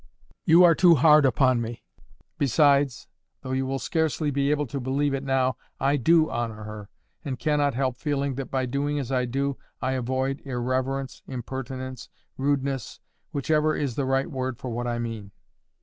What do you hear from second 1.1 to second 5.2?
upon me. Besides, though you will scarcely be able to believe